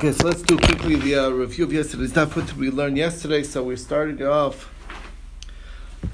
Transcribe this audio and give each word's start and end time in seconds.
Okay, 0.00 0.12
so 0.12 0.28
let's 0.28 0.40
do 0.40 0.56
quickly 0.56 0.96
the 0.96 1.14
uh, 1.14 1.28
review 1.28 1.64
of 1.64 1.74
yesterday's 1.74 2.14
daf. 2.14 2.34
What 2.34 2.50
we 2.54 2.70
learned 2.70 2.96
yesterday? 2.96 3.42
So 3.42 3.62
we 3.64 3.76
started 3.76 4.22
off 4.22 4.72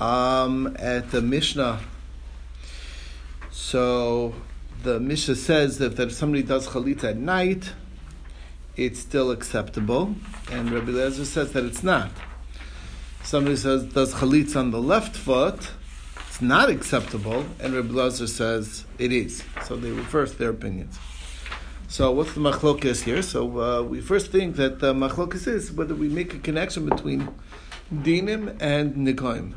um, 0.01 0.77
at 0.81 1.13
the 1.13 1.23
Mishnah. 1.23 1.79
So 3.53 4.35
the 4.83 4.99
Mishnah 4.99 5.37
says 5.37 5.79
that, 5.79 6.01
if 6.01 6.11
somebody 6.11 6.43
does 6.43 6.67
chalitza 6.67 7.11
at 7.11 7.17
night, 7.17 7.75
it's 8.75 8.99
still 8.99 9.31
acceptable, 9.31 10.17
and 10.51 10.73
Rabbi 10.73 10.91
Lezer 10.91 11.25
says 11.25 11.53
that 11.53 11.65
it's 11.65 11.85
not. 11.85 12.11
Somebody 13.23 13.55
says 13.55 13.85
does 13.85 14.15
chalitza 14.15 14.57
on 14.57 14.73
the 14.73 14.83
left 14.83 15.17
foot, 15.17 15.71
it's 16.27 16.43
not 16.43 16.71
acceptable, 16.71 17.47
and 17.61 17.73
Rabbi 17.73 17.93
Lezer 17.93 18.29
says 18.29 18.85
it 18.99 19.13
is. 19.13 19.45
So 19.65 19.77
they 19.77 19.93
reverse 19.93 20.35
their 20.35 20.51
opinions. 20.51 20.99
So 21.89 22.11
what's 22.11 22.35
the 22.35 22.41
machlokas 22.41 23.05
here? 23.05 23.23
So 23.23 23.61
uh, 23.61 23.83
we 23.83 24.01
first 24.01 24.33
think 24.33 24.57
that 24.57 24.81
the 24.81 24.93
machlokas 24.93 25.47
is 25.47 25.71
whether 25.71 25.95
we 25.95 26.09
make 26.09 26.35
a 26.35 26.39
connection 26.39 26.89
between 26.89 27.29
dinim 27.93 28.57
and 28.61 28.97
nikoim, 28.97 29.55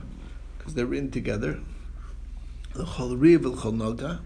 because 0.58 0.76
they're 0.76 0.86
written 0.86 1.10
together. 1.10 1.60
The. 2.76 4.20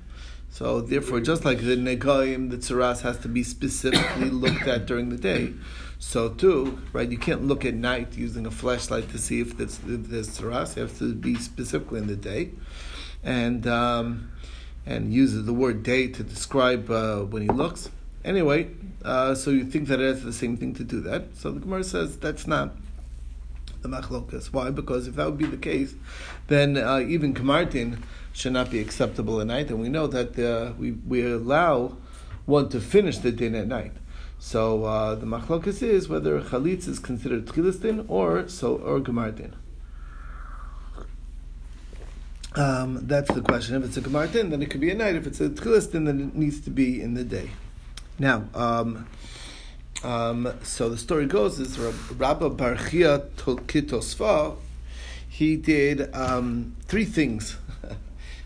So 0.49 0.81
therefore, 0.81 1.21
just 1.21 1.45
like 1.45 1.59
the 1.59 1.77
nikoim, 1.77 2.49
the 2.51 2.57
tzaras 2.57 3.01
has 3.01 3.19
to 3.19 3.29
be 3.29 3.41
specifically 3.41 4.29
looked 4.29 4.67
at 4.67 4.85
during 4.85 5.07
the 5.07 5.17
day. 5.17 5.53
So 5.97 6.27
too, 6.27 6.79
right? 6.91 7.09
You 7.09 7.17
can't 7.17 7.45
look 7.45 7.63
at 7.63 7.73
night 7.73 8.17
using 8.17 8.45
a 8.45 8.51
flashlight 8.51 9.09
to 9.11 9.17
see 9.17 9.39
if 9.39 9.57
there's, 9.57 9.79
if 9.87 10.09
there's 10.09 10.37
tzaras. 10.37 10.75
You 10.75 10.81
have 10.81 10.97
to 10.99 11.15
be 11.15 11.35
specifically 11.35 11.99
in 12.01 12.07
the 12.07 12.17
day, 12.17 12.51
and. 13.23 13.65
Um, 13.65 14.29
and 14.85 15.13
uses 15.13 15.45
the 15.45 15.53
word 15.53 15.83
day 15.83 16.07
to 16.07 16.23
describe 16.23 16.89
uh, 16.89 17.21
when 17.21 17.41
he 17.41 17.47
looks. 17.47 17.89
Anyway, 18.25 18.69
uh, 19.03 19.35
so 19.35 19.51
you 19.51 19.65
think 19.65 19.87
that 19.87 19.99
it 19.99 20.05
has 20.05 20.23
the 20.23 20.33
same 20.33 20.57
thing 20.57 20.73
to 20.73 20.83
do 20.83 21.01
that. 21.01 21.35
So 21.35 21.51
the 21.51 21.59
Gemara 21.59 21.83
says 21.83 22.17
that's 22.17 22.47
not 22.47 22.75
the 23.81 23.89
machlokas. 23.89 24.47
Why? 24.53 24.69
Because 24.71 25.07
if 25.07 25.15
that 25.15 25.25
would 25.25 25.37
be 25.37 25.45
the 25.45 25.57
case, 25.57 25.93
then 26.47 26.77
uh, 26.77 26.99
even 26.99 27.33
kamartin 27.33 27.99
should 28.31 28.53
not 28.53 28.71
be 28.71 28.79
acceptable 28.79 29.39
at 29.41 29.47
night, 29.47 29.69
and 29.69 29.79
we 29.79 29.89
know 29.89 30.07
that 30.07 30.39
uh, 30.39 30.73
we, 30.77 30.91
we 30.91 31.23
allow 31.23 31.97
one 32.45 32.69
to 32.69 32.79
finish 32.79 33.17
the 33.19 33.31
din 33.31 33.55
at 33.55 33.67
night. 33.67 33.93
So 34.39 34.85
uh, 34.85 35.15
the 35.15 35.25
machlokas 35.25 35.81
is 35.81 36.09
whether 36.09 36.41
chalitz 36.41 36.87
is 36.87 36.99
considered 36.99 37.45
tchilistin 37.45 38.05
or 38.09 38.47
so 38.47 38.75
or 38.77 38.99
gemartin. 38.99 39.53
Um, 42.55 43.07
that's 43.07 43.33
the 43.33 43.41
question. 43.41 43.75
If 43.75 43.83
it's 43.85 43.97
a 43.97 44.01
Gemartin, 44.01 44.51
then 44.51 44.61
it 44.61 44.69
could 44.69 44.81
be 44.81 44.91
at 44.91 44.97
night. 44.97 45.15
If 45.15 45.25
it's 45.25 45.41
a 45.41 45.49
Tchilistin, 45.49 46.05
then 46.05 46.19
it 46.19 46.35
needs 46.35 46.61
to 46.61 46.69
be 46.69 47.01
in 47.01 47.15
the 47.15 47.23
day. 47.23 47.49
Now, 48.19 48.47
um, 48.53 49.07
um, 50.03 50.53
so 50.63 50.89
the 50.89 50.97
story 50.97 51.25
goes 51.25 51.59
is 51.59 51.79
Rabba 51.79 52.51
bar 52.51 52.75
Chiya 52.75 53.29
Kitosfa, 53.31 54.57
he 55.27 55.55
did 55.55 56.13
um, 56.13 56.75
three 56.83 57.05
things. 57.05 57.57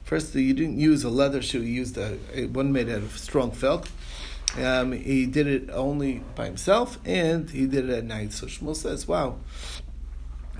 First, 0.04 0.34
he 0.34 0.54
didn't 0.54 0.80
use 0.80 1.04
a 1.04 1.10
leather 1.10 1.42
shoe, 1.42 1.62
he 1.62 1.72
used 1.72 1.98
a 1.98 2.18
one 2.48 2.72
made 2.72 2.90
out 2.90 3.00
of 3.00 3.18
strong 3.18 3.52
felt. 3.52 3.90
Um, 4.58 4.94
he 4.94 5.26
did 5.26 5.48
it 5.48 5.70
only 5.72 6.24
by 6.36 6.46
himself, 6.46 6.98
and 7.04 7.50
he 7.50 7.66
did 7.66 7.90
it 7.90 7.98
at 7.98 8.06
night. 8.06 8.32
So 8.32 8.48
Shmuel 8.48 8.76
says, 8.76 9.06
wow, 9.06 9.36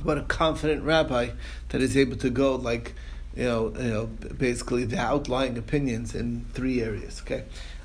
what 0.04 0.18
a 0.18 0.24
confident 0.24 0.84
rabbi 0.84 1.30
that 1.70 1.82
is 1.82 1.96
able 1.96 2.18
to 2.18 2.30
go 2.30 2.56
like 2.56 2.94
you 3.38 3.44
know, 3.44 3.74
you 3.78 3.90
know, 3.90 4.06
basically 4.38 4.84
the 4.84 4.98
outlying 4.98 5.58
opinions 5.58 6.16
in 6.16 6.46
three 6.54 6.82
areas. 6.82 7.22
Okay, 7.22 7.44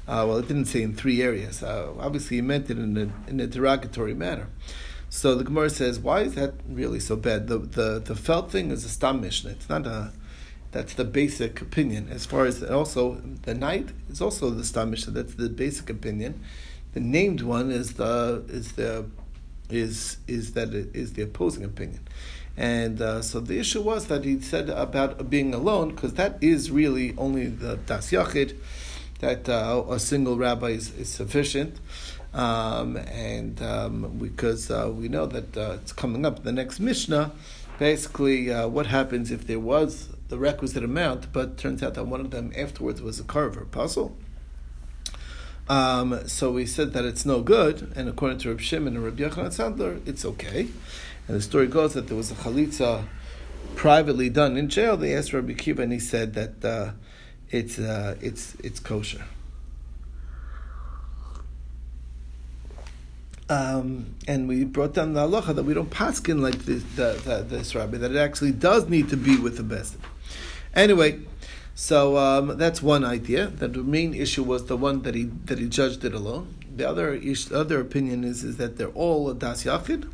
uh, 0.08 0.25
well, 0.27 0.39
it 0.39 0.48
didn't 0.48 0.64
say 0.64 0.83
in 0.83 0.95
three 0.95 1.22
areas. 1.22 1.62
Uh, 1.62 1.92
obviously, 2.00 2.36
he 2.36 2.41
meant 2.41 2.70
it 2.70 2.78
in 2.78 2.97
a, 2.97 3.31
in 3.31 3.39
a 3.39 3.47
derogatory 3.47 4.14
manner. 4.14 4.48
So 5.11 5.34
the 5.34 5.45
Gemara 5.45 5.69
says, 5.69 6.00
why 6.00 6.23
is 6.23 6.36
that 6.36 6.55
really 6.67 6.98
so 6.98 7.17
bad? 7.17 7.48
The 7.48 7.58
the 7.58 8.03
the 8.03 8.17
felt 8.17 8.50
thing 8.50 8.70
is 8.70 8.84
a 8.84 8.89
stam 8.89 9.20
mishnah. 9.20 9.50
It's 9.50 9.69
not 9.69 9.86
a. 9.86 10.12
That's 10.70 10.95
the 10.95 11.05
basic 11.05 11.61
opinion. 11.61 12.08
As 12.08 12.24
far 12.24 12.46
as 12.46 12.63
also 12.63 13.20
the 13.42 13.52
night 13.52 13.90
is 14.08 14.23
also 14.23 14.48
the 14.48 14.64
stam 14.64 14.90
mishnah. 14.90 15.13
That's 15.13 15.34
the 15.34 15.51
basic 15.51 15.90
opinion. 15.90 16.42
The 16.95 17.01
named 17.01 17.42
one 17.42 17.70
is 17.70 17.95
the 17.95 18.42
is 18.48 18.73
the 18.73 19.05
is 19.69 20.17
is 20.27 20.55
that 20.55 20.73
it 20.73 20.95
is 20.95 21.13
the 21.13 21.23
opposing 21.23 21.64
opinion. 21.64 22.08
And 22.57 23.01
uh, 23.01 23.23
so 23.23 23.40
the 23.40 23.58
issue 23.58 23.83
was 23.83 24.07
that 24.07 24.24
he 24.24 24.40
said 24.40 24.68
about 24.68 25.30
being 25.30 25.55
alone, 25.55 25.90
because 25.90 26.14
that 26.14 26.39
is 26.42 26.70
really 26.70 27.14
only 27.17 27.46
the 27.46 27.77
das 27.77 28.11
yachid, 28.11 28.57
that 29.20 29.48
uh, 29.48 29.85
a 29.89 29.98
single 29.98 30.36
rabbi 30.36 30.68
is, 30.68 30.95
is 30.96 31.08
sufficient. 31.08 31.80
Um, 32.35 32.96
and 32.96 33.61
um, 33.63 34.18
because 34.18 34.70
uh, 34.70 34.90
we 34.95 35.08
know 35.08 35.27
that 35.27 35.57
uh, 35.57 35.79
it's 35.83 35.92
coming 35.92 36.24
up 36.24 36.45
the 36.45 36.52
next 36.52 36.80
Mishnah, 36.80 37.33
basically 37.79 38.51
uh, 38.51 38.69
what 38.69 38.86
happens 38.86 39.30
if 39.30 39.46
there 39.46 39.61
was 39.61 40.08
the 40.29 40.39
requisite 40.39 40.83
amount, 40.83 41.33
but 41.33 41.58
turns 41.58 41.83
out 41.83 41.95
that 41.95 42.05
one 42.05 42.20
of 42.20 42.30
them 42.30 42.52
afterwards 42.57 43.02
was 43.02 43.20
a 43.20 43.24
carver 43.24 43.67
puzzle. 43.67 44.17
Um, 45.69 46.27
so 46.27 46.51
we 46.51 46.67
said 46.67 46.92
that 46.95 47.05
it's 47.05 47.24
no 47.24 47.42
good, 47.42 47.92
and 47.95 48.08
according 48.08 48.39
to 48.39 48.48
Reb 48.48 48.61
Shimon 48.61 48.96
and 48.96 49.05
Reb 49.05 49.19
Yochanan 49.19 49.48
Sandler, 49.48 50.01
it's 50.07 50.24
okay. 50.24 50.69
And 51.28 51.36
the 51.36 51.40
story 51.40 51.66
goes 51.66 51.94
that 51.94 52.08
there 52.08 52.16
was 52.16 52.30
a 52.30 52.34
chalitza 52.34 53.05
privately 53.74 54.28
done 54.28 54.56
in 54.56 54.68
jail. 54.68 54.96
They 54.96 55.14
asked 55.14 55.33
Rabbi 55.33 55.55
Kiva, 55.55 55.83
and 55.83 55.92
he 55.92 55.98
said 55.98 56.34
that 56.34 56.64
uh, 56.64 56.92
it's 57.50 57.78
uh, 57.78 58.16
it's 58.20 58.55
it's 58.56 58.80
kosher. 58.80 59.24
Um, 63.48 64.14
and 64.27 64.48
we 64.48 64.64
brought 64.64 64.94
down 64.94 65.12
the 65.12 65.28
halacha 65.28 65.55
that 65.55 65.64
we 65.64 65.74
don't 65.74 65.90
paskin 65.90 66.40
like 66.40 66.60
this, 66.60 66.83
the, 66.96 67.20
the, 67.24 67.44
this 67.46 67.74
rabbi 67.74 67.98
that 67.98 68.10
it 68.10 68.16
actually 68.16 68.52
does 68.52 68.89
need 68.89 69.10
to 69.10 69.16
be 69.16 69.36
with 69.36 69.58
the 69.58 69.62
best. 69.62 69.96
Anyway, 70.74 71.20
so 71.74 72.16
um, 72.16 72.56
that's 72.56 72.80
one 72.80 73.04
idea. 73.04 73.48
The 73.48 73.68
main 73.68 74.14
issue 74.14 74.42
was 74.42 74.66
the 74.66 74.77
one 74.77 75.02
that 75.02 75.14
he 75.14 75.24
that 75.44 75.58
he 75.58 75.68
judged 75.68 76.04
it 76.04 76.14
alone. 76.14 76.54
The 76.74 76.89
other 76.89 77.20
other 77.52 77.80
opinion 77.80 78.24
is 78.24 78.42
is 78.42 78.56
that 78.56 78.78
they're 78.78 78.89
all 78.89 79.33
das 79.34 79.64
yachid 79.64 80.08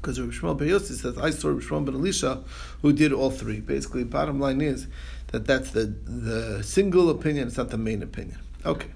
because 0.00 0.20
Rabbi 0.20 0.32
Shmuel 0.32 0.58
Ben 0.58 0.68
Yossi 0.68 0.94
says, 0.94 1.18
I 1.18 1.30
saw 1.30 1.48
Rabbi 1.48 1.60
Yishmael 1.60 1.84
Ben 1.84 1.94
Elisha 1.94 2.42
who 2.82 2.92
did 2.92 3.12
all 3.12 3.30
three. 3.30 3.60
Basically, 3.60 4.04
bottom 4.04 4.40
line 4.40 4.60
is 4.60 4.86
that 5.28 5.46
that's 5.46 5.70
the, 5.70 5.84
the 5.84 6.62
single 6.62 7.10
opinion, 7.10 7.48
it's 7.48 7.56
not 7.56 7.70
the 7.70 7.78
main 7.78 8.02
opinion. 8.02 8.38
Okay. 8.64 8.88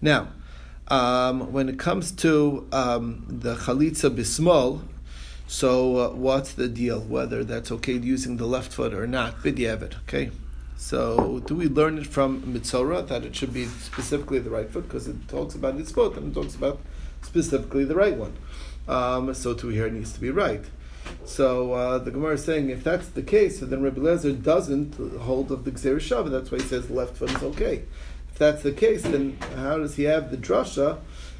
Now, 0.00 0.28
um, 0.88 1.52
when 1.52 1.68
it 1.68 1.78
comes 1.78 2.12
to 2.12 2.68
um, 2.72 3.24
the 3.28 3.56
chalitza 3.56 4.14
bismol, 4.14 4.82
so 5.46 5.96
uh, 5.96 6.08
what's 6.10 6.52
the 6.52 6.68
deal? 6.68 7.00
Whether 7.00 7.44
that's 7.44 7.70
okay 7.72 7.94
using 7.94 8.36
the 8.36 8.46
left 8.46 8.72
foot 8.72 8.94
or 8.94 9.06
not? 9.06 9.38
Bidyavid, 9.38 9.96
okay? 10.02 10.30
So, 10.76 11.40
do 11.46 11.54
we 11.54 11.68
learn 11.68 11.98
it 11.98 12.06
from 12.06 12.42
Mitzora 12.42 13.06
that 13.08 13.24
it 13.24 13.34
should 13.34 13.54
be 13.54 13.66
specifically 13.66 14.38
the 14.38 14.50
right 14.50 14.68
foot 14.68 14.88
because 14.88 15.06
it 15.06 15.28
talks 15.28 15.54
about 15.54 15.76
its 15.76 15.92
foot 15.92 16.16
and 16.16 16.30
it 16.30 16.34
talks 16.34 16.54
about 16.54 16.80
specifically 17.22 17.84
the 17.84 17.94
right 17.94 18.16
one? 18.16 18.36
Um, 18.88 19.32
so 19.34 19.54
too 19.54 19.68
here 19.68 19.90
needs 19.90 20.12
to 20.12 20.20
be 20.20 20.30
right. 20.30 20.64
So 21.24 21.72
uh, 21.72 21.98
the 21.98 22.10
Gemara 22.10 22.34
is 22.34 22.44
saying 22.44 22.70
if 22.70 22.84
that's 22.84 23.08
the 23.08 23.22
case, 23.22 23.60
so 23.60 23.66
then 23.66 23.82
Rabbi 23.82 24.00
Lezer 24.00 24.40
doesn't 24.42 24.94
hold 25.20 25.50
of 25.50 25.64
the 25.64 25.70
Gzer 25.70 25.96
Shavah. 25.96 26.30
That's 26.30 26.50
why 26.50 26.58
he 26.58 26.64
says 26.64 26.88
the 26.88 26.94
left 26.94 27.16
foot 27.16 27.30
is 27.30 27.42
okay. 27.42 27.84
If 28.30 28.38
that's 28.38 28.62
the 28.62 28.72
case, 28.72 29.02
then 29.02 29.38
how 29.56 29.78
does 29.78 29.96
he 29.96 30.04
have 30.04 30.30
the 30.30 30.36
drasha 30.36 30.98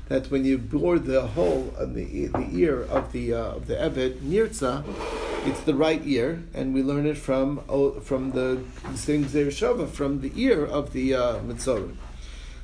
that 0.09 0.31
when 0.31 0.45
you 0.45 0.59
bore 0.59 0.99
the 0.99 1.29
hole 1.29 1.75
on 1.79 1.95
the 1.95 2.27
the 2.27 2.49
ear 2.53 2.83
of 2.83 3.13
the 3.13 3.35
uh, 3.35 3.57
of 3.57 3.67
the 3.67 3.75
Eved 3.75 4.21
Nirtza, 4.21 4.85
it's 5.47 5.61
the 5.61 5.75
right 5.75 6.03
ear, 6.05 6.43
and 6.55 6.73
we 6.75 6.83
learn 6.83 7.07
it 7.07 7.19
from 7.19 7.63
oh, 7.69 8.01
from 8.01 8.31
the 8.31 8.63
same 8.95 9.25
Gzer 9.25 9.49
Shavah 9.49 9.89
from 9.89 10.21
the 10.21 10.33
ear 10.37 10.65
of 10.65 10.93
the 10.93 11.15
uh. 11.15 11.41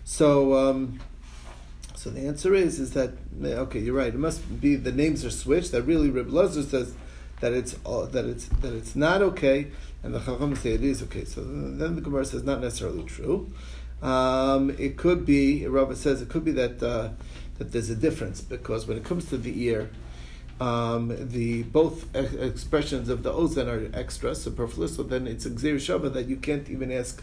So. 0.05 0.55
Um, 0.55 1.01
so 2.01 2.09
the 2.09 2.27
answer 2.27 2.55
is 2.55 2.81
is 2.81 2.93
that 2.93 3.11
okay, 3.43 3.79
you're 3.79 3.95
right. 3.95 4.15
It 4.15 4.19
must 4.19 4.59
be 4.59 4.75
the 4.75 4.91
names 4.91 5.23
are 5.23 5.31
switched. 5.31 5.73
That 5.73 5.83
really 5.83 6.09
Reb 6.09 6.31
says 6.31 6.95
that 7.41 7.53
it's 7.53 7.73
that 7.75 8.25
it's 8.25 8.47
that 8.47 8.73
it's 8.73 8.97
not 8.97 9.21
okay, 9.21 9.67
and 10.03 10.15
the 10.15 10.19
Chacham 10.19 10.57
say 10.57 10.73
it 10.73 10.83
is 10.83 11.03
okay. 11.03 11.27
So 11.27 11.45
then 11.45 11.97
the 11.97 12.01
Gemara 12.01 12.25
says 12.25 12.43
not 12.43 12.63
necessarily 12.63 13.03
true. 13.03 13.53
Um, 14.01 14.71
it 14.79 14.97
could 14.97 15.27
be. 15.27 15.67
Rabbi 15.67 15.93
says 15.93 16.23
it 16.23 16.31
could 16.31 16.43
be 16.43 16.53
that 16.53 16.83
uh, 16.83 17.11
that 17.59 17.71
there's 17.73 17.91
a 17.91 17.97
difference 17.97 18.41
because 18.41 18.87
when 18.87 18.97
it 18.97 19.05
comes 19.05 19.27
to 19.27 19.37
the 19.37 19.63
ear. 19.65 19.91
Um, 20.59 21.17
the 21.31 21.63
both 21.63 22.15
expressions 22.15 23.09
of 23.09 23.23
the 23.23 23.33
ozen 23.33 23.67
are 23.67 23.99
extra 23.99 24.35
superfluous, 24.35 24.97
so 24.97 25.03
then 25.03 25.27
it's 25.27 25.47
a 25.47 25.51
shava 25.51 26.13
that 26.13 26.29
you 26.29 26.37
can't 26.37 26.69
even 26.69 26.93
ask 26.93 27.23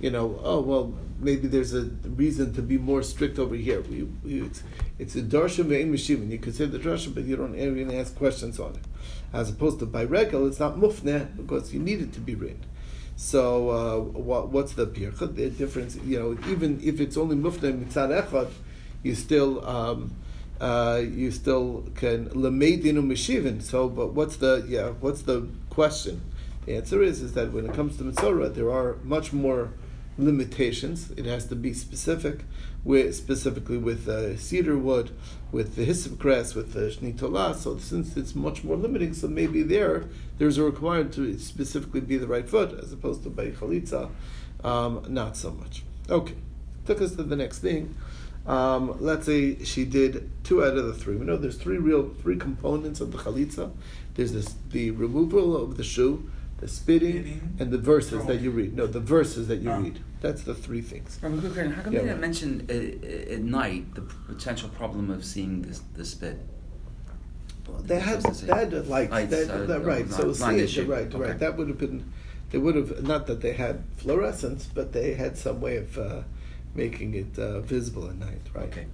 you 0.00 0.10
know, 0.10 0.38
oh 0.42 0.60
well, 0.60 0.94
maybe 1.18 1.48
there's 1.48 1.74
a 1.74 1.84
reason 2.16 2.52
to 2.54 2.62
be 2.62 2.78
more 2.78 3.02
strict 3.02 3.38
over 3.38 3.54
here. 3.54 3.80
We, 3.82 4.02
we, 4.24 4.42
it's, 4.42 4.62
it's 4.98 5.16
a 5.16 5.22
darshan 5.22 5.66
mishivin. 5.66 6.30
You 6.30 6.38
could 6.38 6.54
say 6.54 6.66
the 6.66 6.78
darshan, 6.78 7.14
but 7.14 7.24
you 7.24 7.36
don't 7.36 7.54
even 7.54 7.92
ask 7.92 8.14
questions 8.14 8.58
on 8.60 8.74
it. 8.74 8.84
As 9.32 9.50
opposed 9.50 9.78
to 9.80 9.86
by 9.86 10.02
regal, 10.02 10.46
it's 10.46 10.60
not 10.60 10.76
mufneh 10.76 11.36
because 11.36 11.72
you 11.72 11.80
need 11.80 12.00
it 12.00 12.12
to 12.14 12.20
be 12.20 12.34
written. 12.34 12.64
So 13.16 13.70
uh, 13.70 14.00
what, 14.00 14.48
what's 14.48 14.74
the 14.74 14.86
pircha? 14.86 15.34
The 15.34 15.50
difference, 15.50 15.96
you 15.96 16.18
know, 16.18 16.50
even 16.50 16.80
if 16.82 17.00
it's 17.00 17.16
only 17.16 17.36
mufneh 17.36 17.84
mitzad 17.84 18.26
echad, 18.26 18.50
you 19.02 19.14
still 19.14 19.66
um, 19.66 20.16
uh, 20.60 21.02
you 21.04 21.30
still 21.30 21.84
can 21.94 22.28
lemedinu 22.30 23.04
mishivin. 23.04 23.62
So, 23.62 23.88
but 23.88 24.14
what's 24.14 24.36
the 24.36 24.64
yeah? 24.68 24.90
What's 25.00 25.22
the 25.22 25.48
question? 25.70 26.22
The 26.66 26.76
answer 26.76 27.02
is 27.02 27.20
is 27.20 27.34
that 27.34 27.52
when 27.52 27.66
it 27.66 27.74
comes 27.74 27.96
to 27.98 28.04
metzora, 28.04 28.52
there 28.52 28.70
are 28.70 28.96
much 29.04 29.32
more 29.32 29.72
limitations. 30.18 31.10
It 31.12 31.26
has 31.26 31.46
to 31.46 31.56
be 31.56 31.72
specific, 31.72 32.44
with 32.84 33.14
specifically 33.14 33.78
with 33.78 34.08
uh, 34.08 34.36
cedar 34.36 34.78
wood, 34.78 35.10
with 35.50 35.76
the 35.76 35.84
hyssop 35.84 36.18
grass, 36.18 36.54
with 36.54 36.72
the 36.72 36.80
shnitolah. 36.80 37.54
So 37.56 37.78
since 37.78 38.16
it's 38.16 38.34
much 38.34 38.64
more 38.64 38.76
limiting, 38.76 39.14
so 39.14 39.28
maybe 39.28 39.62
there 39.62 40.04
there's 40.38 40.58
a 40.58 40.62
requirement 40.62 41.14
to 41.14 41.38
specifically 41.38 42.00
be 42.00 42.16
the 42.16 42.26
right 42.26 42.48
foot 42.48 42.78
as 42.78 42.92
opposed 42.92 43.22
to 43.24 43.30
by 43.30 43.50
chalitza, 43.50 44.10
um, 44.62 45.04
not 45.08 45.36
so 45.36 45.50
much. 45.50 45.82
Okay, 46.08 46.34
took 46.86 47.00
us 47.00 47.14
to 47.16 47.22
the 47.22 47.36
next 47.36 47.60
thing. 47.60 47.94
Um, 48.46 48.98
let's 49.00 49.24
say 49.24 49.64
she 49.64 49.86
did 49.86 50.30
two 50.44 50.62
out 50.62 50.76
of 50.76 50.84
the 50.84 50.92
three. 50.92 51.16
We 51.16 51.24
know 51.24 51.38
there's 51.38 51.56
three 51.56 51.78
real 51.78 52.10
three 52.20 52.36
components 52.36 53.00
of 53.00 53.10
the 53.10 53.18
chalitza. 53.18 53.72
There's 54.14 54.32
this 54.32 54.54
the 54.70 54.90
removal 54.90 55.56
of 55.56 55.76
the 55.78 55.84
shoe, 55.84 56.30
the 56.64 56.70
spitting, 56.70 57.12
Spitting. 57.24 57.56
and 57.58 57.70
the 57.70 57.76
verses 57.76 58.22
Oh. 58.22 58.26
that 58.26 58.40
you 58.40 58.50
read. 58.50 58.74
No, 58.74 58.86
the 58.86 58.98
verses 59.00 59.48
that 59.48 59.60
you 59.60 59.70
Ah. 59.70 59.78
read. 59.80 59.98
That's 60.22 60.42
the 60.44 60.54
three 60.54 60.80
things. 60.80 61.18
Rabbi 61.20 61.36
Kukrin, 61.42 61.72
how 61.74 61.82
come 61.82 61.92
Yeah, 61.92 61.98
they 62.00 62.06
didn't 62.08 62.20
mention 62.22 62.66
uh, 62.70 62.72
uh, 62.72 63.34
at 63.34 63.42
night 63.42 63.94
the 63.94 64.00
potential 64.00 64.70
problem 64.70 65.10
of 65.10 65.26
seeing 65.26 65.60
this, 65.60 65.82
the 65.94 66.06
spit? 66.06 66.38
They 67.84 68.00
had 68.00 68.22
Supposed 68.22 68.40
to 68.40 68.46
they 68.46 68.52
had 68.54 68.88
lights. 68.88 69.10
Lights, 69.10 69.30
that, 69.30 69.50
uh, 69.50 69.66
that, 69.66 69.84
right. 69.84 70.08
not- 70.08 70.18
so 70.18 70.26
not 70.28 70.36
see 70.36 70.56
it, 70.56 70.64
issue. 70.64 70.84
right, 70.90 71.06
Okay. 71.14 71.18
right. 71.18 71.38
That 71.38 71.58
would 71.58 71.68
have 71.68 71.76
been. 71.78 72.04
They 72.50 72.56
would 72.58 72.76
have 72.76 73.02
not 73.06 73.26
that 73.26 73.40
they 73.42 73.52
had 73.52 73.82
fluorescence, 73.98 74.66
but 74.72 74.92
they 74.92 75.14
had 75.14 75.36
some 75.36 75.60
way 75.60 75.76
of 75.76 75.98
uh, 75.98 76.22
making 76.74 77.12
it 77.14 77.38
uh, 77.38 77.60
visible 77.60 78.08
at 78.08 78.16
night, 78.18 78.40
right? 78.54 78.68
Okay. 78.68 78.86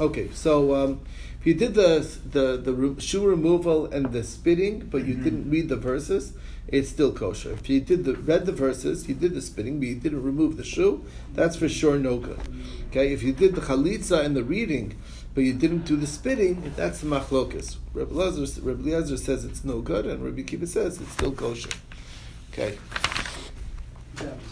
Okay, 0.00 0.28
so 0.34 0.74
um, 0.74 1.00
if 1.40 1.46
you 1.46 1.54
did 1.54 1.74
the 1.74 2.04
the 2.32 2.56
the 2.56 3.00
shoe 3.00 3.24
removal 3.24 3.86
and 3.86 4.12
the 4.12 4.24
spitting, 4.24 4.88
but 4.90 5.06
you 5.06 5.14
Mhm. 5.14 5.24
didn't 5.24 5.50
read 5.50 5.68
the 5.68 5.76
verses, 5.76 6.32
it's 6.66 6.88
still 6.88 7.12
kosher. 7.12 7.52
If 7.52 7.68
you 7.68 7.80
did 7.80 8.04
the 8.04 8.14
read 8.14 8.46
the 8.46 8.52
verses, 8.52 9.08
you 9.08 9.14
did 9.14 9.34
the 9.34 9.40
spitting, 9.40 9.78
but 9.78 9.86
you 9.86 9.94
didn't 9.94 10.24
remove 10.24 10.56
the 10.56 10.64
shoe, 10.64 11.02
that's 11.34 11.54
for 11.56 11.68
sure 11.68 11.96
no 11.96 12.16
good. 12.16 12.40
Okay, 12.90 13.12
if 13.12 13.22
you 13.22 13.32
did 13.32 13.54
the 13.54 13.60
chalitza 13.60 14.24
and 14.24 14.34
the 14.34 14.42
reading, 14.42 14.94
but 15.32 15.44
you 15.44 15.52
didn't 15.52 15.84
do 15.84 15.96
the 15.96 16.08
spitting, 16.08 16.72
that's 16.76 17.00
the 17.00 17.06
machlokas. 17.06 17.76
Rabbi 17.92 18.14
Rabbi 18.14 18.90
Eliezer 18.90 19.16
says 19.16 19.44
it's 19.44 19.64
no 19.64 19.80
good, 19.80 20.06
and 20.06 20.24
Rabbi 20.24 20.42
Kiva 20.42 20.66
says 20.66 21.00
it's 21.00 21.12
still 21.12 21.32
kosher. 21.32 21.70
Okay. 22.52 22.78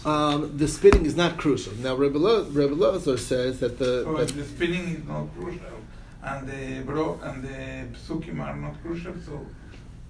Um, 0.05 0.57
the 0.57 0.67
spitting 0.69 1.07
is 1.07 1.17
not 1.17 1.37
crucial. 1.39 1.73
Now, 1.75 1.95
Rebbe 1.95 2.19
Rabbi 2.19 2.99
says 3.17 3.61
that 3.61 3.79
the 3.79 4.03
So 4.05 4.17
that- 4.17 4.29
the 4.29 4.45
spinning 4.45 4.89
is 4.97 5.05
not 5.07 5.29
crucial, 5.37 5.77
and 6.23 6.49
the 6.49 6.83
bro 6.85 7.19
and 7.23 7.43
the 7.45 7.99
psukim 7.99 8.41
are 8.41 8.57
not 8.57 8.81
crucial. 8.83 9.15
So 9.27 9.47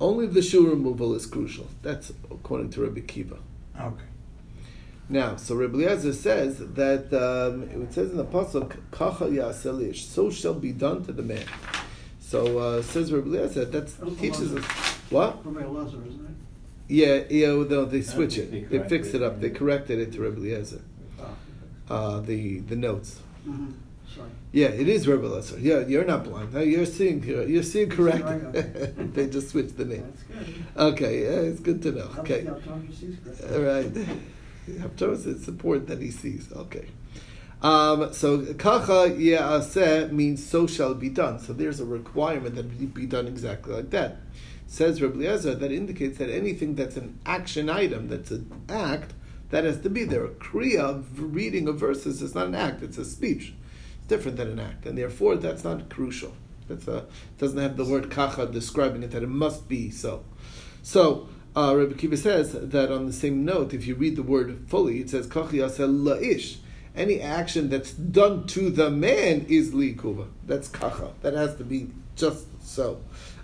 Only 0.01 0.27
the 0.27 0.43
shoe 0.43 0.69
removal 0.69 1.15
is 1.15 1.27
crucial. 1.27 1.69
That's 1.83 2.11
according 2.31 2.71
to 2.71 2.81
Rebbe 2.83 3.01
Kiva. 3.03 3.39
okay. 3.79 4.05
Now, 5.09 5.37
so 5.37 5.55
Rebbe 5.57 5.75
Eliezer 5.77 6.13
says 6.13 6.59
that 6.59 7.13
um, 7.13 7.65
it 7.83 7.93
says 7.93 8.11
in 8.13 8.17
the 8.17 8.25
pasuk, 8.25 8.77
"Kacha 8.93 9.25
yaselish," 9.27 9.97
so 10.15 10.31
shall 10.31 10.55
be 10.55 10.73
done 10.73 11.05
to 11.05 11.13
the 11.13 11.23
man. 11.23 11.45
So 12.21 12.59
uh, 12.59 12.83
says 12.83 13.13
Rebbe 13.13 13.29
Eliezer 13.29 13.67
that 13.67 13.89
teaches 14.19 14.55
us 14.55 14.65
what? 15.11 15.45
Elazar, 15.45 16.07
isn't 16.09 16.25
it? 16.25 16.37
Yeah, 17.01 17.17
yeah. 17.31 17.47
No, 17.75 17.85
they 17.87 18.03
switch 18.03 18.37
it. 18.39 18.51
They 18.51 18.61
corrected 18.63 18.89
fixed 18.91 19.15
it 19.15 19.23
it. 19.23 19.27
up. 19.27 19.41
They 19.41 19.51
corrected 19.51 19.99
it 19.99 20.13
to 20.13 20.21
Rabbi 20.23 20.41
Eliezer. 20.41 20.83
Oh, 21.21 21.95
Uh, 21.95 22.21
the 22.21 22.41
the 22.71 22.77
notes. 22.77 23.11
mhm. 23.49 23.73
Sorry. 24.15 24.29
Yeah, 24.61 24.69
it 24.83 24.89
is 24.89 25.09
Rabbi 25.09 25.25
Eliezer. 25.25 25.59
Yeah, 25.59 25.81
you're 25.93 26.05
not 26.05 26.25
blind. 26.25 26.53
You're 26.75 26.85
seeing. 26.99 27.19
You're 27.25 27.63
seeing 27.73 27.89
correct. 27.99 28.25
They 29.17 29.27
just 29.37 29.49
switched 29.53 29.77
the 29.79 29.87
name. 29.87 30.05
That's 30.11 30.23
good. 30.25 30.65
Okay, 30.91 31.15
yeah, 31.27 31.49
it's 31.51 31.61
good 31.69 31.81
to 31.85 31.91
know. 31.93 32.09
Helps 32.09 32.19
Okay. 32.31 32.41
the 32.43 32.51
optometrist 32.51 32.99
sees. 33.01 33.17
All 33.53 33.63
right. 33.73 33.93
Haptos, 34.83 35.27
it's 35.27 35.49
important 35.49 35.87
that 35.89 36.01
he 36.07 36.11
sees. 36.23 36.45
Okay. 36.65 36.87
Um, 37.63 38.13
so 38.13 38.29
kacha 38.65 39.01
ye'aseh 39.19 40.11
means 40.13 40.45
so 40.53 40.67
shall 40.67 40.95
be 40.95 41.09
done. 41.09 41.39
So 41.39 41.53
there's 41.53 41.81
a 41.81 41.85
requirement 41.99 42.55
that 42.57 42.67
it 42.67 42.95
be 42.95 43.07
done 43.07 43.27
exactly 43.27 43.73
like 43.79 43.91
that. 43.91 44.11
Says 44.73 45.03
Rabbi 45.03 45.17
Eliezer, 45.17 45.55
that 45.55 45.71
indicates 45.71 46.17
that 46.17 46.31
anything 46.31 46.77
that's 46.77 46.97
an 46.97 47.19
action 47.27 47.69
item, 47.69 48.09
that's 48.09 48.31
an 48.31 48.65
act, 48.71 49.13
that 49.51 49.65
has 49.65 49.79
to 49.83 49.91
be 49.91 50.05
there. 50.05 50.25
A 50.25 50.31
kriya, 50.31 51.05
reading 51.15 51.69
of 51.69 51.79
verses, 51.79 52.23
is 52.23 52.35
not 52.35 52.47
an 52.47 52.55
act; 52.55 52.83
it's 52.83 52.97
a 52.97 53.05
speech. 53.05 53.53
It's 53.99 54.07
different 54.07 54.39
than 54.39 54.49
an 54.49 54.59
act, 54.59 54.87
and 54.87 54.97
therefore 54.97 55.37
that's 55.37 55.63
not 55.63 55.91
crucial. 55.91 56.33
That's 56.69 56.89
a 56.89 57.05
doesn't 57.37 57.59
have 57.59 57.77
the 57.77 57.85
word 57.85 58.11
kacha 58.11 58.47
describing 58.47 59.03
it 59.03 59.11
that 59.11 59.23
it 59.23 59.29
must 59.29 59.69
be 59.69 59.91
so. 59.91 60.25
So 60.83 61.29
uh, 61.55 61.75
Rabbi 61.77 61.93
Kiva 61.99 62.17
says 62.17 62.53
that 62.55 62.91
on 62.91 63.05
the 63.05 63.13
same 63.13 63.45
note, 63.45 63.75
if 63.75 63.87
you 63.87 63.95
read 63.95 64.17
the 64.17 64.23
word 64.23 64.65
fully, 64.69 65.01
it 65.01 65.11
says 65.11 65.27
kachiyase 65.27 65.87
la'ish. 65.87 66.61
Any 66.97 67.21
action 67.21 67.69
that's 67.69 67.93
done 67.93 68.47
to 68.47 68.71
the 68.71 68.89
man 68.89 69.45
is 69.51 69.73
liikuva. 69.73 70.29
That's 70.47 70.69
kacha. 70.69 71.11
That 71.21 71.35
has 71.35 71.57
to 71.57 71.65
be 71.65 71.91
just 72.17 72.47
so. 72.67 73.03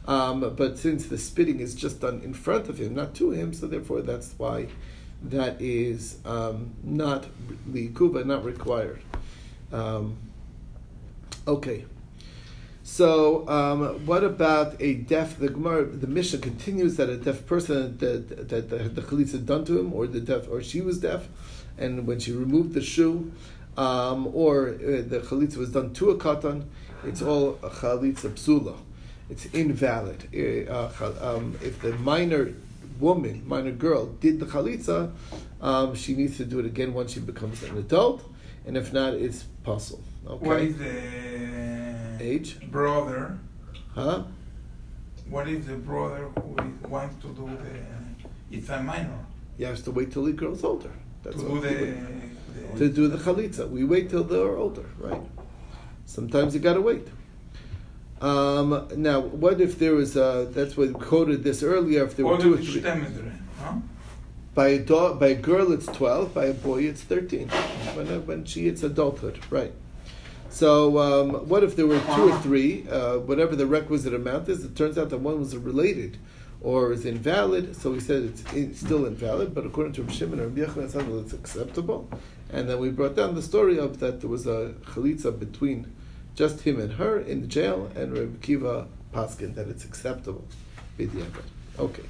Um, 0.09 0.55
but 0.57 0.79
since 0.79 1.05
the 1.07 1.19
spitting 1.19 1.61
is 1.61 1.75
just 1.75 2.01
done 2.01 2.23
in 2.25 2.33
front 2.33 2.71
of 2.71 2.79
him, 2.79 2.95
not 2.95 3.15
to 3.17 3.31
him, 3.31 3.53
so 3.53 3.67
therefore 3.67 4.01
that's 4.01 4.33
why 4.39 4.69
that 5.23 5.61
is 5.61 6.17
um, 6.25 6.71
not 6.83 7.27
liikuva, 7.71 8.25
not 8.25 8.43
required. 8.43 9.03
Um, 9.71 10.17
okay. 11.47 11.85
So, 12.83 13.47
um, 13.49 14.07
what 14.07 14.25
about 14.25 14.81
a 14.81 14.95
deaf? 14.95 15.39
The 15.39 15.51
Gemara, 15.51 15.85
the 15.85 16.07
Mishnah 16.07 16.39
continues 16.39 16.97
that 16.97 17.11
a 17.11 17.19
deaf 17.19 17.45
person 17.45 17.99
that 17.99 18.49
that 18.49 18.71
the, 18.71 19.03
chalitza 19.03 19.45
done 19.45 19.67
to 19.67 19.79
him, 19.79 19.93
or 19.93 20.07
the 20.07 20.21
deaf, 20.21 20.49
or 20.49 20.63
she 20.63 20.81
was 20.81 20.99
deaf, 21.01 21.29
and 21.77 22.07
when 22.07 22.19
she 22.19 22.33
removed 22.33 22.73
the 22.73 22.81
shoe, 22.81 23.31
um, 23.77 24.27
or 24.33 24.71
uh, 24.71 25.03
the 25.07 25.23
chalitza 25.23 25.59
was 25.59 25.71
done 25.71 25.93
to 25.93 26.09
a 26.09 26.17
katan, 26.17 26.65
it's 27.05 27.21
all 27.21 27.59
a 27.63 27.69
chalitza 27.69 28.31
psula. 28.31 28.79
It's 29.31 29.47
invalid. 29.47 30.29
Uh, 30.69 31.13
um, 31.21 31.59
if 31.63 31.81
the 31.83 31.93
minor 31.99 32.55
woman, 32.99 33.43
minor 33.47 33.73
girl, 33.73 34.07
did 34.07 34.41
the 34.41 34.47
chalitza, 34.47 35.13
um, 35.61 35.95
she 35.95 36.15
needs 36.15 36.37
to 36.39 36.45
do 36.45 36.59
it 36.61 36.67
again 36.67 36.95
once 36.95 37.13
she 37.13 37.21
becomes 37.21 37.63
an 37.63 37.77
adult, 37.77 38.25
and 38.67 38.77
if 38.77 38.93
not, 38.93 39.15
it's 39.15 39.45
possible. 39.65 40.03
Okay. 40.27 40.47
What 40.47 40.61
is 40.63 40.79
the 40.79 42.25
Age? 42.25 42.59
brother? 42.71 43.39
Huh? 43.95 44.25
What 45.29 45.49
is 45.49 45.67
the 45.67 45.77
brother 45.77 46.29
who 46.29 46.89
wants 46.89 47.21
to 47.23 47.29
do 47.29 47.47
the? 47.47 48.57
It's 48.57 48.69
a 48.71 48.83
minor 48.83 49.19
You 49.59 49.67
have 49.67 49.83
to 49.85 49.91
wait 49.91 50.11
till 50.11 50.25
he 50.25 50.33
grows 50.33 50.65
older. 50.65 50.91
That's 51.23 51.37
to 51.37 51.43
do 51.43 51.61
the. 51.61 51.69
the 51.69 52.79
to 52.79 52.89
do 52.89 53.09
the 53.09 53.19
chalitza. 53.19 53.69
We 53.69 53.85
wait 53.85 54.09
till 54.09 54.25
they're 54.25 54.57
older, 54.57 54.87
right? 54.99 55.21
Sometimes 56.07 56.55
you 56.55 56.61
gotta 56.61 56.81
wait. 56.81 57.07
Um, 58.21 58.89
now, 58.97 59.21
what 59.21 59.61
if 59.61 59.79
there 59.79 59.95
was 59.95 60.17
a, 60.17 60.49
that's 60.51 60.77
what 60.77 60.89
we 60.89 60.95
quoted 60.95 61.45
this 61.45 61.63
earlier, 61.63 62.05
if 62.05 62.17
there 62.17 62.27
were 62.27 62.39
two 62.39 62.55
or 62.55 62.59
three. 62.59 62.81
By 64.55 64.69
a, 64.69 64.79
do- 64.81 65.15
by 65.15 65.29
a 65.29 65.35
girl, 65.35 65.73
it's 65.73 65.87
12, 65.87 66.35
by 66.35 66.47
a 66.47 66.55
boy, 66.55 66.83
it's 66.83 67.03
13. 67.03 67.49
When, 67.49 68.27
when 68.27 68.45
she 68.45 68.65
hits 68.65 68.83
adulthood, 68.83 69.39
right. 69.51 69.73
So, 70.51 70.99
um, 70.99 71.49
what 71.49 71.63
if 71.63 71.77
there 71.77 71.87
were 71.87 72.01
two 72.17 72.31
or 72.31 72.39
three, 72.41 72.89
uh, 72.89 73.19
whatever 73.19 73.55
the 73.55 73.67
requisite 73.67 74.15
amount 74.15 74.49
is, 74.49 74.65
it 74.65 74.75
turns 74.75 74.99
out 74.99 75.11
that 75.11 75.19
one 75.19 75.39
was 75.39 75.57
related 75.57 76.19
or 76.61 76.93
is 76.93 77.05
invalid, 77.05 77.77
so 77.77 77.93
we 77.93 78.01
said 78.01 78.33
it's, 78.53 78.81
still 78.81 79.07
invalid, 79.07 79.55
but 79.55 79.65
according 79.65 79.93
to 79.93 80.09
Shimon 80.13 80.41
and 80.41 80.57
Sandler 80.57 81.23
it's 81.23 81.33
acceptable. 81.33 82.11
And 82.51 82.69
then 82.69 82.81
we 82.81 82.91
brought 82.91 83.15
down 83.15 83.35
the 83.35 83.43
story 83.43 83.79
of 83.79 84.01
that 84.01 84.21
there 84.21 84.31
was 84.31 84.47
a 84.47 84.75
chalitza 84.87 85.39
between 85.39 85.93
just 86.39 86.61
him 86.61 86.79
and 86.79 86.93
her 86.93 87.19
in 87.19 87.41
the 87.41 87.49
jail, 87.49 87.91
and 87.97 88.17
Rabbi 88.17 88.39
Kiva 88.41 88.87
Paskin, 89.13 89.57
that 89.57 89.67
it's 89.67 89.85
acceptable. 89.85 90.47
Okay. 90.97 92.05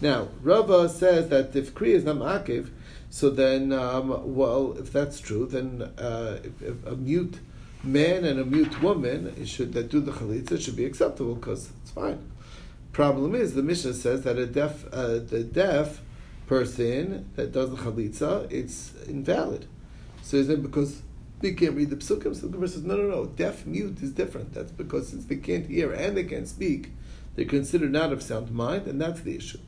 Now, 0.00 0.28
Rava 0.42 0.88
says 0.88 1.28
that 1.28 1.54
if 1.54 1.74
Kriya 1.74 1.96
is 1.96 2.04
not 2.04 2.16
ma'akiv, 2.16 2.70
so 3.10 3.28
then, 3.28 3.70
um, 3.72 4.34
well, 4.34 4.78
if 4.78 4.90
that's 4.90 5.20
true, 5.20 5.44
then 5.44 5.82
uh, 5.98 6.38
if, 6.42 6.62
if 6.62 6.86
a 6.86 6.96
mute 6.96 7.38
man 7.84 8.24
and 8.24 8.40
a 8.40 8.46
mute 8.46 8.80
woman 8.80 9.44
should 9.44 9.74
that 9.74 9.90
do 9.90 10.00
the 10.00 10.12
chalitza 10.12 10.58
should 10.58 10.76
be 10.76 10.86
acceptable 10.86 11.34
because 11.34 11.70
it's 11.82 11.90
fine. 11.90 12.30
Problem 12.92 13.34
is, 13.34 13.54
the 13.54 13.62
Mishnah 13.62 13.92
says 13.92 14.22
that 14.22 14.38
a 14.38 14.46
deaf, 14.46 14.86
uh, 14.90 15.18
the 15.18 15.44
deaf 15.44 16.00
person 16.46 17.28
that 17.36 17.52
does 17.52 17.68
the 17.70 17.76
chalitza, 17.76 18.50
it's 18.50 18.94
invalid. 19.06 19.66
So 20.22 20.38
is 20.38 20.48
it 20.48 20.62
because 20.62 21.02
they 21.40 21.52
can't 21.52 21.74
read 21.74 21.90
the 21.90 21.96
psukim? 21.96 22.34
So 22.34 22.46
the 22.46 22.52
Gemara 22.52 22.68
says, 22.68 22.84
no, 22.84 22.96
no, 22.96 23.08
no. 23.08 23.26
Deaf 23.26 23.66
mute 23.66 24.02
is 24.02 24.12
different. 24.12 24.54
That's 24.54 24.72
because 24.72 25.08
since 25.08 25.24
they 25.24 25.36
can't 25.36 25.66
hear 25.66 25.92
and 25.92 26.16
they 26.16 26.24
can't 26.24 26.48
speak, 26.48 26.92
they're 27.34 27.44
considered 27.44 27.92
not 27.92 28.12
of 28.12 28.22
sound 28.22 28.50
mind, 28.50 28.86
and 28.86 29.00
that's 29.00 29.20
the 29.20 29.36
issue. 29.36 29.60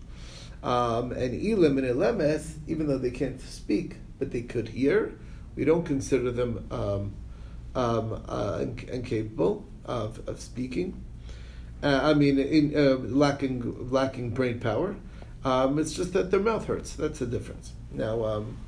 Um, 0.62 1.12
and 1.12 1.34
Elam 1.44 1.78
and 1.78 1.86
Elemes, 1.86 2.56
even 2.68 2.86
though 2.86 2.98
they 2.98 3.10
can't 3.10 3.40
speak, 3.40 3.96
but 4.18 4.30
they 4.30 4.42
could 4.42 4.68
hear, 4.68 5.18
we 5.56 5.64
don't 5.64 5.84
consider 5.84 6.30
them 6.30 6.66
um, 6.70 7.12
um, 7.74 8.22
uh, 8.28 8.64
incapable. 8.88 9.66
of, 9.84 10.26
of 10.28 10.40
speaking. 10.40 11.02
Uh, 11.82 12.00
I 12.02 12.14
mean, 12.14 12.38
in, 12.38 12.76
uh, 12.76 12.96
lacking 12.98 13.90
lacking 13.90 14.30
brain 14.30 14.60
power. 14.60 14.96
Um, 15.44 15.78
it's 15.78 15.92
just 15.92 16.12
that 16.12 16.30
their 16.30 16.40
mouth 16.40 16.66
hurts. 16.66 16.94
That's 16.94 17.18
the 17.18 17.26
difference. 17.26 17.72
Now, 17.90 18.24
um, 18.24 18.58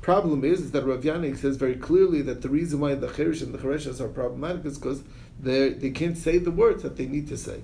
problem 0.00 0.44
is, 0.44 0.60
is 0.60 0.70
that 0.72 0.84
Rav 0.84 1.02
Yanik 1.02 1.36
says 1.38 1.56
very 1.56 1.76
clearly 1.76 2.22
that 2.22 2.42
the 2.42 2.48
reason 2.48 2.80
why 2.80 2.94
the 2.94 3.08
Cherish 3.08 3.42
and 3.42 3.52
the 3.52 3.58
Chereshes 3.58 4.00
are 4.00 4.08
problematic 4.08 4.64
is 4.64 4.78
because 4.78 5.02
they 5.38 5.90
can't 5.90 6.16
say 6.16 6.38
the 6.38 6.50
words 6.50 6.82
that 6.82 6.96
they 6.96 7.06
need 7.06 7.28
to 7.28 7.36
say. 7.36 7.62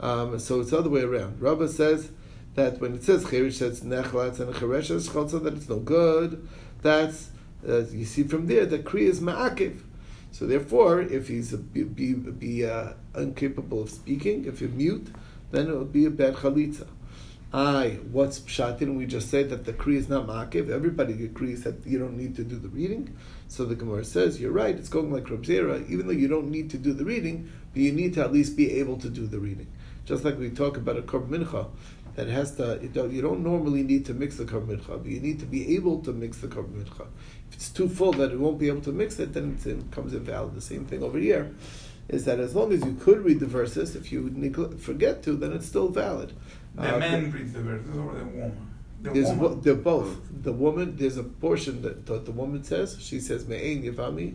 Um, 0.00 0.38
so 0.38 0.60
it's 0.60 0.70
the 0.70 0.78
other 0.78 0.90
way 0.90 1.02
around. 1.02 1.40
Rabba 1.40 1.68
says 1.68 2.10
that 2.54 2.80
when 2.80 2.94
it 2.94 3.04
says 3.04 3.24
Cherish, 3.24 3.58
says 3.58 3.82
Nechlatz 3.82 4.40
and 4.40 4.54
Chereshes, 4.54 5.10
Chalza, 5.10 5.42
that 5.42 5.54
it's 5.54 5.68
no 5.68 5.78
good. 5.78 6.46
That's 6.82 7.30
uh, 7.66 7.84
you 7.86 8.04
see 8.04 8.24
from 8.24 8.46
there 8.46 8.66
that 8.66 8.84
Kriya 8.84 9.08
is 9.08 9.20
Ma'akiv. 9.20 9.80
So 10.32 10.46
therefore, 10.46 11.00
if 11.00 11.28
he's 11.28 11.52
a, 11.52 11.58
be, 11.58 11.84
be, 11.84 12.66
uh, 12.66 12.94
incapable 13.16 13.82
of 13.82 13.90
speaking, 13.90 14.46
if 14.46 14.60
you're 14.60 14.70
mute, 14.70 15.06
then 15.52 15.68
it 15.68 15.76
would 15.76 15.92
be 15.92 16.06
a 16.06 16.10
bad 16.10 16.34
chalitza. 16.34 16.88
Aye, 17.56 18.00
what's 18.10 18.40
pshat? 18.40 18.80
Didn't 18.80 18.96
we 18.96 19.06
just 19.06 19.30
say 19.30 19.44
that 19.44 19.64
the 19.64 19.72
kri 19.72 19.96
is 19.96 20.08
not 20.08 20.26
ma'akiv? 20.26 20.70
Everybody 20.70 21.12
agrees 21.24 21.62
that 21.62 21.86
you 21.86 22.00
don't 22.00 22.16
need 22.16 22.34
to 22.34 22.42
do 22.42 22.58
the 22.58 22.66
reading. 22.66 23.16
So 23.46 23.64
the 23.64 23.76
Gemara 23.76 24.04
says, 24.04 24.40
you're 24.40 24.50
right, 24.50 24.74
it's 24.74 24.88
going 24.88 25.12
like 25.12 25.30
Reb 25.30 25.48
even 25.48 26.08
though 26.08 26.12
you 26.12 26.26
don't 26.26 26.50
need 26.50 26.68
to 26.70 26.78
do 26.78 26.92
the 26.92 27.04
reading, 27.04 27.48
but 27.72 27.80
you 27.80 27.92
need 27.92 28.14
to 28.14 28.22
at 28.22 28.32
least 28.32 28.56
be 28.56 28.72
able 28.80 28.96
to 28.96 29.08
do 29.08 29.28
the 29.28 29.38
reading. 29.38 29.68
Just 30.04 30.24
like 30.24 30.36
we 30.36 30.50
talk 30.50 30.76
about 30.76 30.96
a 30.96 31.02
korb 31.02 31.30
mincha, 31.30 31.68
that 32.16 32.26
has 32.26 32.56
to, 32.56 32.80
you 32.82 32.88
don't, 32.88 33.12
you 33.12 33.22
don't 33.22 33.44
normally 33.44 33.84
need 33.84 34.04
to 34.06 34.14
mix 34.14 34.36
the 34.36 34.46
korb 34.46 34.66
mincha, 34.66 35.00
but 35.00 35.06
you 35.06 35.20
need 35.20 35.38
to 35.38 35.46
be 35.46 35.76
able 35.76 36.00
to 36.00 36.12
mix 36.12 36.38
the 36.38 36.48
korb 36.48 36.74
mincha. 36.74 37.06
If 37.50 37.54
it's 37.54 37.68
too 37.68 37.88
full 37.88 38.10
that 38.14 38.32
it 38.32 38.40
won't 38.40 38.58
be 38.58 38.66
able 38.66 38.80
to 38.80 38.92
mix 38.92 39.20
it, 39.20 39.32
then 39.32 39.56
it 39.64 39.90
becomes 39.90 40.12
invalid. 40.12 40.56
The 40.56 40.60
same 40.60 40.86
thing 40.86 41.04
over 41.04 41.18
here 41.18 41.54
is 42.08 42.24
that 42.24 42.40
as 42.40 42.56
long 42.56 42.72
as 42.72 42.84
you 42.84 42.94
could 43.00 43.24
read 43.24 43.38
the 43.38 43.46
verses, 43.46 43.94
if 43.94 44.10
you 44.10 44.76
forget 44.80 45.22
to, 45.22 45.36
then 45.36 45.52
it's 45.52 45.66
still 45.66 45.88
valid. 45.88 46.32
The 46.76 46.96
Uh, 46.96 46.98
man 46.98 47.30
reads 47.30 47.52
the 47.52 47.60
verses 47.62 47.96
or 47.96 48.14
the 48.14 48.24
woman? 48.24 48.52
The 49.02 49.10
There's 49.10 49.26
woman. 49.26 49.40
wo- 49.40 49.54
they're 49.56 49.74
both. 49.74 50.16
The 50.42 50.52
woman, 50.52 50.96
there's 50.96 51.16
a 51.18 51.22
portion 51.22 51.82
that, 51.82 52.06
that 52.06 52.24
the 52.24 52.32
woman 52.32 52.64
says. 52.64 52.96
She 53.00 53.20
says 53.20 53.46
me'ein 53.46 53.82
yivami, 53.82 54.34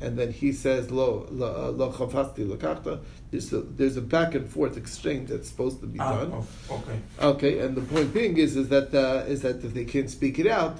and 0.00 0.18
then 0.18 0.32
he 0.32 0.52
says 0.52 0.90
lo 0.90 1.26
lo 1.30 1.46
uh, 1.46 1.70
lo 1.70 1.92
chafasti 1.92 2.46
lakachta. 2.46 3.00
There's 3.30 3.52
a, 3.52 3.60
there's 3.60 3.96
a 3.96 4.00
back 4.00 4.34
and 4.34 4.48
forth 4.48 4.76
exchange 4.76 5.28
that's 5.28 5.48
supposed 5.48 5.80
to 5.80 5.86
be 5.86 5.98
Ah, 6.00 6.16
done. 6.24 6.32
oh, 6.34 6.74
okay. 6.76 6.98
Okay, 7.20 7.58
and 7.60 7.76
the 7.76 7.82
point 7.82 8.12
being 8.14 8.36
is 8.38 8.56
is 8.56 8.68
that 8.70 8.94
uh, 8.94 9.24
is 9.28 9.42
that 9.42 9.62
if 9.64 9.74
they 9.74 9.84
can't 9.84 10.08
speak 10.10 10.38
it 10.38 10.46
out, 10.46 10.78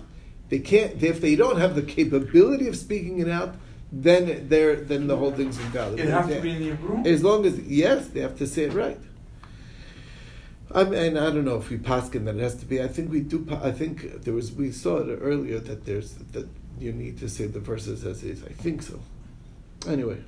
they 0.49 0.59
can't. 0.59 1.03
If 1.03 1.21
they 1.21 1.37
don't 1.37 1.59
have 1.59 1.75
the 1.75 1.83
capability 1.83 2.69
of 2.69 2.77
speaking 2.77 3.19
it 3.19 3.29
out, 3.29 3.55
then 3.93 4.49
they're 4.49 4.77
then 4.77 5.07
the 5.09 5.17
whole 5.17 5.33
thing's 5.33 5.59
invalid. 5.59 6.01
It 6.01 6.09
has 6.09 6.27
to 6.29 6.41
be 6.41 6.51
in 6.51 6.63
Hebrew? 6.63 7.03
As 7.05 7.23
long 7.23 7.45
as 7.45 7.59
yes, 7.61 8.09
they 8.09 8.21
have 8.21 8.37
to 8.39 8.47
say 8.47 8.63
it 8.65 8.73
right. 8.73 8.99
I 10.75 10.85
mean, 10.85 11.17
I 11.17 11.31
don't 11.31 11.45
know 11.45 11.57
if 11.57 11.71
we 11.71 11.79
paskin 11.79 12.25
that 12.25 12.37
it 12.37 12.43
has 12.43 12.57
to 12.57 12.67
be. 12.67 12.83
I 12.83 12.89
think 12.89 13.11
we 13.11 13.21
do. 13.21 13.47
I 13.63 13.71
think 13.71 14.25
there 14.25 14.35
was. 14.35 14.53
We 14.53 14.73
saw 14.73 14.99
it 14.99 15.19
earlier 15.21 15.61
that 15.61 15.87
there's 15.87 16.15
that 16.33 16.49
you 16.79 16.93
need 16.93 17.19
to 17.19 17.29
say 17.29 17.47
the 17.47 17.61
verses 17.61 18.05
as 18.05 18.23
is. 18.25 18.43
I 18.43 18.49
think 18.49 18.83
so. 18.83 18.99
Anyway, 19.89 20.19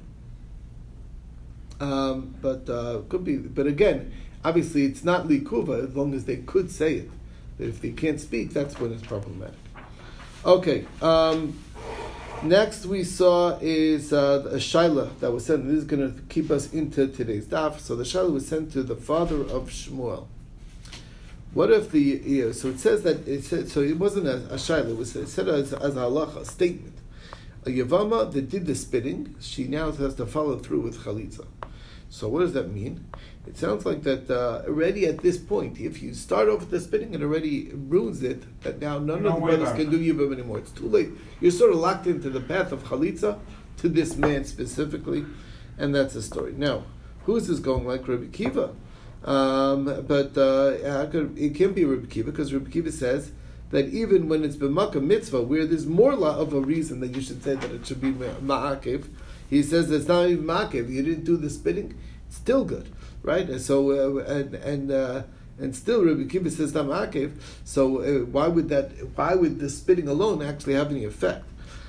um, 1.80 2.34
but 2.40 2.68
uh, 2.70 3.02
could 3.08 3.24
be. 3.24 3.36
But 3.36 3.66
again, 3.66 4.12
obviously, 4.44 4.84
it's 4.84 5.02
not 5.02 5.26
likuva 5.26 5.88
as 5.88 5.96
long 5.96 6.14
as 6.14 6.24
they 6.24 6.36
could 6.36 6.70
say 6.70 6.94
it. 6.94 7.10
But 7.58 7.66
if 7.66 7.80
they 7.80 7.90
can't 7.90 8.20
speak, 8.20 8.52
that's 8.52 8.78
when 8.78 8.92
it's 8.92 9.02
problematic. 9.02 9.58
Okay. 10.44 10.86
Um, 11.02 11.58
Next 12.42 12.86
we 12.86 13.02
saw 13.02 13.58
is 13.60 14.12
uh, 14.12 14.48
a 14.52 14.56
shaila 14.56 15.18
that 15.18 15.32
was 15.32 15.46
sent. 15.46 15.66
This 15.66 15.78
is 15.78 15.84
going 15.84 16.14
to 16.14 16.22
keep 16.28 16.52
us 16.52 16.72
into 16.72 17.08
today's 17.08 17.46
daf. 17.46 17.80
So 17.80 17.96
the 17.96 18.04
shaila 18.04 18.32
was 18.32 18.46
sent 18.46 18.72
to 18.72 18.84
the 18.84 18.94
father 18.94 19.40
of 19.40 19.70
Shmuel. 19.70 20.28
What 21.52 21.72
if 21.72 21.90
the 21.90 22.52
so 22.52 22.68
it 22.68 22.78
says 22.78 23.02
that 23.02 23.26
it 23.26 23.42
said 23.42 23.68
so 23.68 23.80
it 23.80 23.98
wasn't 23.98 24.28
a, 24.28 24.36
a 24.54 24.56
shaila. 24.56 24.90
It 24.90 24.96
was 24.96 25.16
it 25.16 25.26
said 25.26 25.48
as, 25.48 25.72
as 25.72 25.96
a 25.96 26.00
halacha 26.00 26.46
statement. 26.46 26.94
A 27.66 27.70
yavama 27.70 28.30
that 28.32 28.48
did 28.48 28.66
the 28.66 28.76
spitting, 28.76 29.34
she 29.40 29.66
now 29.66 29.90
has 29.90 30.14
to 30.14 30.24
follow 30.24 30.58
through 30.58 30.82
with 30.82 30.98
chalitza. 31.00 31.44
So 32.10 32.28
what 32.28 32.40
does 32.40 32.54
that 32.54 32.72
mean? 32.72 33.04
It 33.46 33.56
sounds 33.56 33.84
like 33.86 34.02
that 34.02 34.30
uh, 34.30 34.62
already 34.66 35.06
at 35.06 35.18
this 35.18 35.36
point, 35.38 35.78
if 35.78 36.02
you 36.02 36.12
start 36.14 36.48
off 36.48 36.60
with 36.60 36.70
the 36.70 36.80
spitting, 36.80 37.14
it 37.14 37.22
already 37.22 37.70
ruins 37.74 38.22
it. 38.22 38.42
That 38.62 38.80
now 38.80 38.98
none 38.98 39.22
No 39.22 39.28
of 39.30 39.34
the 39.36 39.40
brothers 39.46 39.68
can 39.76 39.90
do 39.90 39.98
yibam 39.98 40.32
anymore. 40.32 40.58
It's 40.58 40.70
too 40.70 40.88
late. 40.88 41.10
You're 41.40 41.50
sort 41.50 41.72
of 41.72 41.78
locked 41.78 42.06
into 42.06 42.30
the 42.30 42.40
path 42.40 42.72
of 42.72 42.84
chalitza 42.84 43.38
to 43.78 43.88
this 43.88 44.16
man 44.16 44.44
specifically, 44.44 45.24
and 45.78 45.94
that's 45.94 46.14
the 46.14 46.22
story. 46.22 46.52
Now, 46.56 46.84
who 47.24 47.36
is 47.36 47.46
this 47.48 47.58
going 47.58 47.86
like 47.86 48.06
Rabbi 48.08 48.26
Kiva? 48.32 48.74
Um, 49.24 49.84
but 50.06 50.36
uh, 50.38 51.06
could- 51.10 51.36
it 51.38 51.54
can't 51.54 51.74
be 51.74 51.84
Rabbi 51.84 52.06
Kiva 52.06 52.30
because 52.30 52.52
Rabbi 52.52 52.70
Kiva 52.70 52.92
says 52.92 53.32
that 53.70 53.86
even 53.88 54.28
when 54.28 54.44
it's 54.44 54.56
b'makkah 54.56 55.02
mitzvah, 55.02 55.42
where 55.42 55.66
there's 55.66 55.86
more 55.86 56.14
la- 56.14 56.36
of 56.38 56.52
a 56.54 56.60
reason 56.60 57.00
that 57.00 57.14
you 57.14 57.20
should 57.20 57.42
say 57.42 57.54
that 57.54 57.70
it 57.70 57.86
should 57.86 58.00
be 58.00 58.10
ma- 58.12 58.26
ma'akev, 58.42 59.06
he 59.48 59.62
says 59.62 59.90
it's 59.90 60.08
not 60.08 60.28
even 60.28 60.44
ma'akev. 60.44 60.90
You 60.90 61.02
didn't 61.02 61.24
do 61.24 61.36
the 61.36 61.50
spitting, 61.50 61.98
it's 62.26 62.36
still 62.36 62.64
good, 62.64 62.88
right? 63.22 63.48
And 63.48 63.60
so 63.60 63.90
uh, 63.90 64.24
and 64.24 64.54
and. 64.54 64.90
Uh, 64.90 65.22
and 65.60 65.74
still, 65.74 66.04
Rabbi 66.04 66.28
Kiva 66.28 66.52
says 66.52 66.72
not 66.72 66.86
ma'akev. 66.86 67.32
So 67.64 68.00
uh, 68.00 68.24
why 68.26 68.46
would 68.46 68.68
that? 68.68 68.92
Why 69.16 69.34
would 69.34 69.58
the 69.58 69.68
spitting 69.68 70.06
alone 70.06 70.40
actually 70.40 70.74
have 70.74 70.92
any 70.92 71.04
effect? 71.04 71.44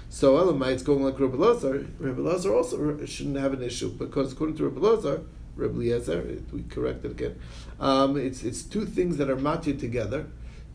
So 0.10 0.38
Elamai, 0.38 0.72
it's 0.72 0.82
going 0.82 1.04
like 1.04 1.20
Rabbi 1.20 1.38
Lazar. 1.38 1.86
Rabbi 2.00 2.20
Lazar 2.20 2.52
also 2.56 3.06
shouldn't 3.06 3.38
have 3.38 3.54
an 3.54 3.62
issue 3.62 3.92
because 3.92 4.34
according 4.34 4.58
to 4.58 4.68
Rabbi 4.68 4.80
Lazar, 4.80 5.22
Rabbi 5.56 5.76
Eliezer, 5.76 6.42
we 6.52 6.64
correct 6.64 7.06
it 7.06 7.12
again. 7.12 7.40
Um, 7.80 8.18
it's 8.18 8.44
it's 8.44 8.64
two 8.64 8.86
things 8.86 9.18
that 9.18 9.30
are 9.30 9.36
matched 9.36 9.80
together. 9.80 10.26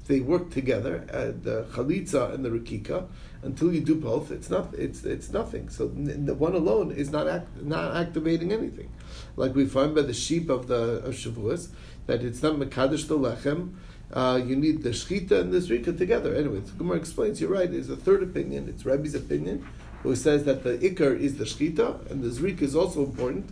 They 0.06 0.20
work 0.20 0.50
together, 0.50 1.06
uh, 1.10 1.32
the 1.42 1.66
chalitza 1.72 2.34
and 2.34 2.44
the 2.44 2.50
rikika. 2.50 3.06
Until 3.42 3.72
you 3.72 3.80
do 3.80 3.94
both, 3.94 4.30
it's 4.30 4.50
not 4.50 4.74
it's 4.74 5.04
it's 5.04 5.30
nothing. 5.30 5.68
So 5.68 5.88
n- 5.88 6.26
the 6.26 6.34
one 6.34 6.54
alone 6.54 6.92
is 6.92 7.10
not 7.10 7.28
act, 7.28 7.62
not 7.62 7.96
activating 7.96 8.52
anything, 8.52 8.90
like 9.36 9.54
we 9.54 9.66
find 9.66 9.94
by 9.94 10.02
the 10.02 10.14
sheep 10.14 10.48
of 10.50 10.66
the 10.66 11.02
of 11.04 11.14
Shavuos 11.14 11.68
that 12.06 12.22
it's 12.22 12.42
not 12.42 12.54
mekadosh 12.56 13.06
the 13.08 13.18
lechem. 13.18 13.74
Uh, 14.12 14.40
you 14.44 14.54
need 14.54 14.82
the 14.82 14.90
shchita 14.90 15.32
and 15.32 15.52
the 15.52 15.58
zrika 15.58 15.96
together. 15.96 16.34
Anyway, 16.34 16.60
the 16.60 16.72
Gemara 16.72 16.96
explains. 16.98 17.40
You're 17.40 17.50
right. 17.50 17.70
There's 17.70 17.90
a 17.90 17.96
third 17.96 18.22
opinion. 18.22 18.68
It's 18.68 18.84
Rebbe's 18.84 19.14
opinion, 19.14 19.66
who 20.02 20.14
says 20.14 20.44
that 20.44 20.62
the 20.62 20.78
ikar 20.78 21.18
is 21.18 21.36
the 21.38 21.44
shchita 21.44 22.10
and 22.10 22.22
the 22.22 22.28
zrika 22.28 22.62
is 22.62 22.76
also 22.76 23.04
important. 23.04 23.50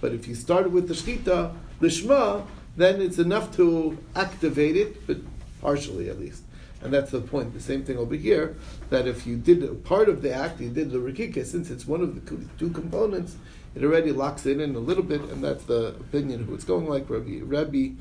But 0.00 0.12
if 0.12 0.28
you 0.28 0.34
start 0.34 0.70
with 0.70 0.88
the 0.88 0.94
shchita, 0.94 1.54
the 1.80 1.86
shma, 1.86 2.46
then 2.76 3.00
it's 3.00 3.18
enough 3.18 3.54
to 3.56 3.96
activate 4.14 4.76
it, 4.76 5.06
but 5.06 5.18
partially 5.64 6.10
at 6.10 6.20
least. 6.20 6.42
And 6.82 6.92
that's 6.92 7.10
the 7.10 7.22
point. 7.22 7.54
The 7.54 7.60
same 7.60 7.82
thing 7.82 7.96
over 7.96 8.14
here, 8.14 8.56
that 8.90 9.06
if 9.08 9.26
you 9.26 9.36
did 9.36 9.84
part 9.84 10.10
of 10.10 10.20
the 10.20 10.32
act, 10.32 10.60
you 10.60 10.68
did 10.68 10.90
the 10.90 10.98
rikika, 10.98 11.46
since 11.46 11.70
it's 11.70 11.86
one 11.86 12.02
of 12.02 12.14
the 12.14 12.22
two 12.58 12.70
components, 12.70 13.36
it 13.74 13.82
already 13.82 14.12
locks 14.12 14.44
it 14.44 14.60
in 14.60 14.76
a 14.76 14.78
little 14.78 15.02
bit, 15.02 15.22
and 15.22 15.42
that's 15.42 15.64
the 15.64 15.88
opinion 16.06 16.44
who 16.44 16.54
it's 16.54 16.64
going 16.64 16.86
like 16.86 17.08
Rabbi, 17.08 17.40
Rabbi 17.42 17.92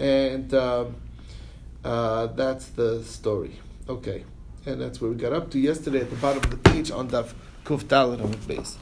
and 0.00 0.52
um, 0.54 0.96
uh, 1.84 2.26
that's 2.26 2.66
the 2.66 3.02
story. 3.04 3.60
Okay, 3.88 4.24
and 4.66 4.80
that's 4.80 5.00
where 5.00 5.10
we 5.10 5.16
got 5.16 5.32
up 5.32 5.50
to 5.52 5.58
yesterday 5.58 6.00
at 6.00 6.10
the 6.10 6.16
bottom 6.16 6.42
of 6.42 6.50
the 6.50 6.70
page 6.70 6.90
on 6.90 7.08
Daf 7.08 7.32
Kuf 7.64 7.84
Dalet 7.84 8.22
on 8.22 8.32
the 8.32 8.36
base. 8.38 8.76